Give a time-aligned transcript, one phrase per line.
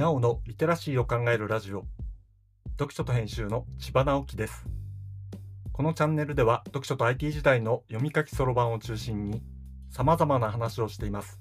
[0.00, 1.84] にゃおのリテラシーを考えるラジオ。
[2.78, 4.64] 読書と編集の千葉直樹です。
[5.74, 9.42] このチャンネルでは読書と IT 時代の読み書きそろばんを中心に
[9.90, 11.38] 様々な話をしています。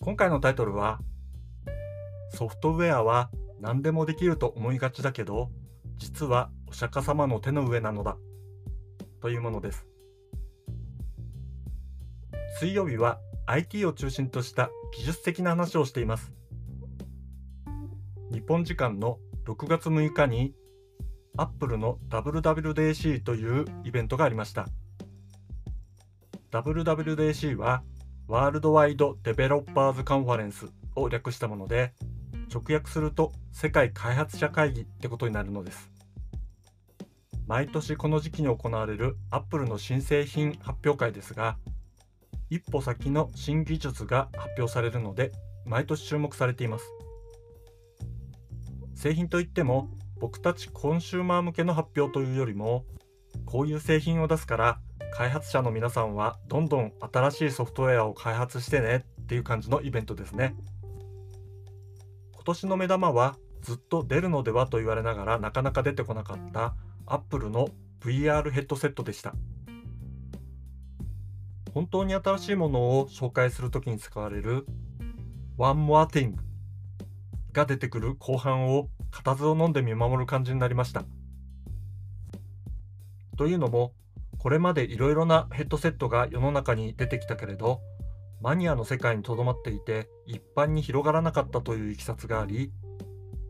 [0.00, 0.98] 今回のタイトルは
[2.30, 3.30] ソフトウェアは
[3.60, 5.52] 何でもできると思いがちだけど
[5.98, 8.16] 実はお釈迦様の手の上なのだ。
[9.20, 9.86] というものです。
[12.58, 16.32] 水曜日は IT を中心とした技術的な話をしています。
[18.32, 20.54] 日本時間の6月6日に
[21.36, 24.68] Apple の WWDC というイベントがありました。
[26.50, 27.82] WWDC は
[28.28, 30.66] ワールドワイドデベロッパーズカンファレンス
[30.96, 31.92] を略したもので
[32.52, 35.90] 直訳すると世界開発者会議ってことになるのです。
[37.46, 41.58] 毎年この時期に行われる Apple の新製品発表会ですが
[42.50, 45.32] 一歩先の新技術が発表されるので
[45.64, 46.84] 毎年注目されています。
[48.94, 52.84] 製品といっても僕たちコンシューマー向けの発表というよりも
[53.44, 54.80] こういう製品を出すから
[55.12, 60.54] 開発者の皆さんはどんどん新しいソフトウェアを開発してねっていう感じのイベントですね。
[62.32, 66.74] 今年の目玉はずっと出るのではと言われながらなかなか出てこなかった
[67.06, 67.68] Apple の
[68.00, 69.34] VR ヘッドセットでした。
[71.74, 74.64] 本当に新しいものを紹介するときに使われる
[75.58, 76.34] One More Thing
[77.52, 81.04] が出てくる後半を固唾を飲んで見守る感じになりました。
[83.36, 83.92] というのも
[84.38, 87.80] これまでいろいろなヘッドセットが世の中に出てきたけれど
[88.40, 92.70] マニアの世界にとどまっていて一般に広がらなかったといういきさつがあり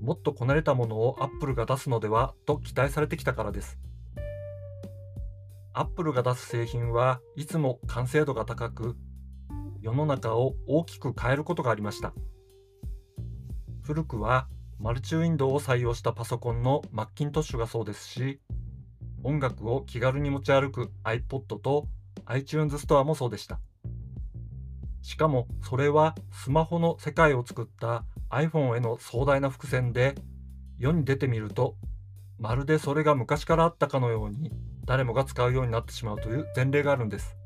[0.01, 3.79] もっとこなれたものをアップルが出すのではと期待されてきたからです。
[5.77, 8.97] アップルが出す製品はいつも完成度が高く
[9.83, 12.15] 世の中を大きく変えることがありました。
[13.83, 14.47] 古くは
[14.79, 18.41] マルチウィンドウを採用したパソコンのマッキントッシュがそうですし
[19.25, 21.89] 音楽を気軽に持ち歩く iPod と
[22.27, 23.59] iTunes ストアもそうでした。
[25.03, 30.15] しかもそれはスマホの世界を作った iPhone への壮大な伏線で
[30.79, 31.75] 世に出てみると
[32.39, 34.53] まるでそれが昔からあったかのように
[34.87, 37.37] 誰もが使うようになってしまうという前例があるんです。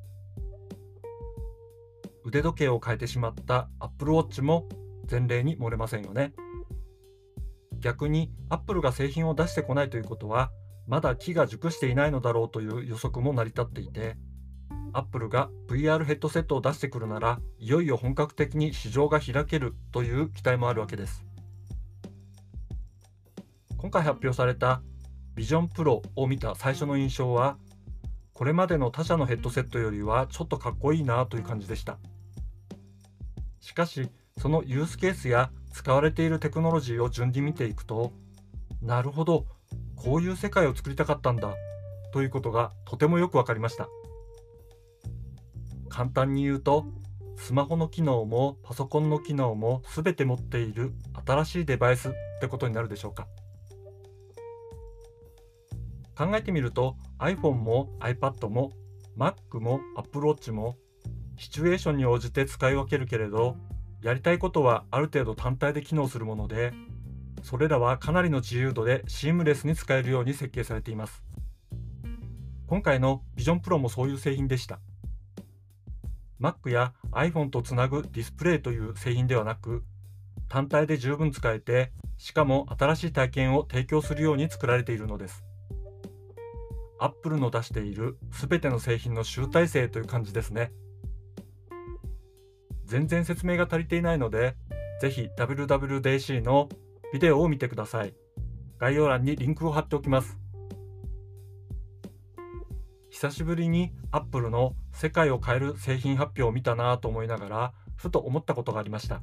[2.24, 4.68] 腕時計を変えてしまった Apple Watch も
[5.10, 6.34] 前例に漏れませんよね。
[7.80, 10.50] 逆に Apple が製品を出してこないということは
[10.86, 14.16] まだ木が熟していないのだろうという予測も成り立っていて
[14.92, 21.24] Apple が VR ヘッドセットを出してくるならいよいよ本格的に市場が開けるという期待もあるわけです。
[23.76, 24.82] 今回発表された
[25.38, 27.58] ビジョンプロを見た最初の印象は
[28.32, 31.96] これまでの他社のヘッドセットよりはちょっとかっこいいなという感じでした。
[33.60, 38.12] しかしそのユースケースや使われているテクノロジーを順に見ていくと
[38.82, 39.46] なるほど
[39.94, 41.54] こういう世界を作りたかったんだ
[42.12, 43.88] ということがとてもよく分かりました。
[45.88, 46.84] 簡単に言うと
[47.36, 50.94] スマホの機能もパソコンの機能も全て持っている
[51.24, 53.28] 新しいデバイスってことになるでしょうか。
[56.18, 58.72] 考えてみると iPhone も iPad も
[59.16, 60.76] Mac も Apple Watch も
[61.36, 63.56] シチュエーションに応じて使い分けるけれど
[64.02, 66.72] やりたいことはある程度単体で機能するもので
[67.44, 71.22] それらはかなりの自由度でシームレスに使えるように設計されています。
[72.66, 74.80] 今回の Vision Pro もそういう製品でした。
[76.40, 79.84] Mac や iPhone とつなぐディスプレイという製品ではなく
[80.48, 85.47] 単体で十分使えてしかも新しい体験を提供するように作られているのです。
[86.98, 90.72] アップルの出している全ての製品の集大成という感じですね。
[92.84, 94.56] 全然説明が足りていないので、
[95.00, 96.68] ぜひ WWDC の
[97.12, 98.14] ビデオを見てください。
[98.78, 100.38] 概要欄にリンクを貼っておきます。
[103.10, 109.22] 久しぶりにアップルの世界を変える製品発表を見たなぁと思いながら、ふと思ったことがありました。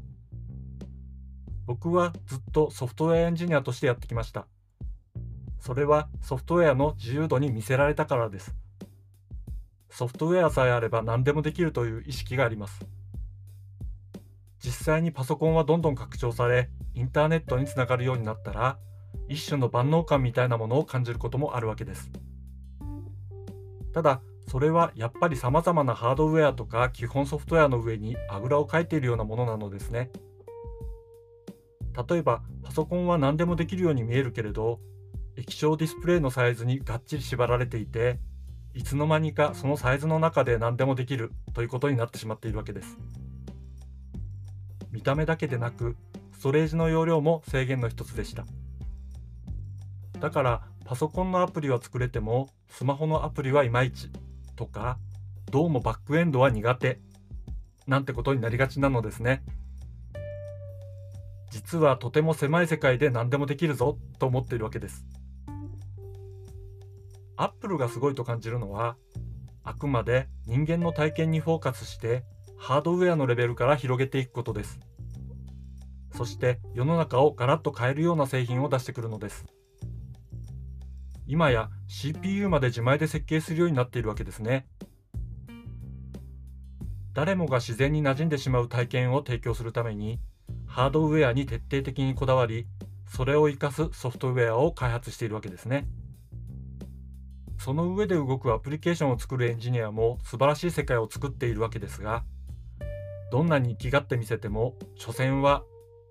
[1.66, 4.48] 僕はずっとソフトウェアエンジニアとしてやってきました。
[5.60, 8.56] それはソフトウェアの自由度に見せられたからです。
[9.90, 12.86] ソフトウェアさえあれば何でもできるという意識があります。
[14.60, 18.78] 実際にパソコンはどんどん拡張され、インターネットにつながるようになったら、
[19.30, 22.12] 一種の万能感みたいなものを感じることもあるわけです。
[23.94, 30.12] ただ、それはやっぱり様々なハードウェアとか基本ソフトウェアの上にあぐらをかいているようなものなのですね。
[32.10, 34.82] 例えば、パソコンは何でもできるように見えるけれど、
[35.38, 38.20] 液晶ディスプレイのサイズにがっちり縛られていて
[38.74, 42.98] いつの間にかそのサイズの中で何でもできるということになってしまっているわけです。
[44.92, 45.98] 見た目だけでなく
[46.34, 48.46] ストレージの容量も制限の一つでした。
[50.20, 54.10] だからパソコンのアプリは作れてもスマホのアプリはいまいち
[54.56, 54.98] とか
[55.52, 57.00] どうもバックエンドは苦手
[57.88, 59.44] なんてことになりがちなのですね。
[61.50, 65.06] 実はとても狭い世界で何でもできるぞと思っているわけです。
[67.38, 68.96] アップルがすごいと感じるのは
[69.64, 72.24] あくまで人間の体験にフォーカスして
[72.58, 74.80] ハードウェアのレベルから広げていくことです。
[76.16, 79.46] そして世の中をガラッと変えるような製品を出してくるのです。
[81.28, 84.68] 今や CPU まで自前で設計するようになっているわけですね。
[87.14, 90.20] 誰もが自然に馴染んでしまう体験を提供するために
[90.68, 92.68] ハードウェアに徹底的にこだわり
[93.08, 95.88] それを生かすソフトウェアを開発しているわけですね。
[97.66, 102.24] その上で動くアプリケーションを作るエンジニアも素晴らしい世界を作っているわけですが
[103.32, 105.64] どんなに生きがってみせても所詮は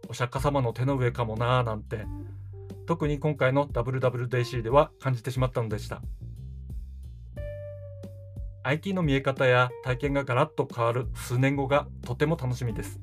[0.09, 2.07] お釈迦様の手の上かもなーなんて
[2.89, 6.03] 特に今回の WWDC では感じてしまったのでした。
[8.65, 12.99] IT の見え方や体験がガラッと変わる数年後がとても楽しみです。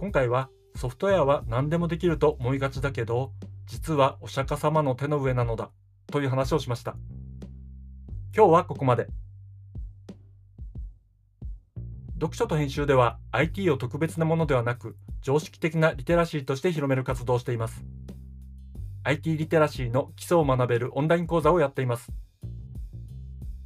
[0.00, 3.30] 今回はソフトウェアは何でもできると思いがちだけど
[3.66, 5.70] 実はお釈迦様の手の上なのだ。
[6.16, 6.96] という話をしました。
[8.34, 9.06] 今日はここまで。
[12.14, 17.84] 読書と編集では IT を特別なものではなく常識的なリテラシーとして広める活動をしています。
[19.04, 22.10] IT リテラシーの基礎を学べるオンライン講座をやっています。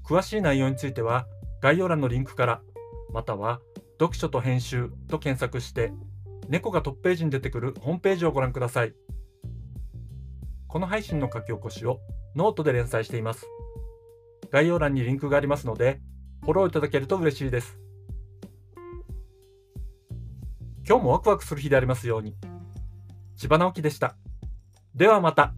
[0.05, 1.29] 詳しい内容については
[1.62, 2.62] 概要欄のリンクから
[3.12, 3.61] または
[4.00, 5.93] 読書と編集と検索して
[6.49, 8.94] 猫がトップページに出てくるホームページをご覧ください。
[10.67, 12.00] この配信の書き起こしを
[12.37, 13.47] ノートで連載しています
[14.50, 16.00] 概要欄にリンクがありますので
[16.43, 17.81] フォローいただけると嬉しいです
[20.91, 22.35] 今日もワクワクする日でありますように。
[23.37, 24.17] 千葉直樹でした。
[24.93, 25.55] ではまた。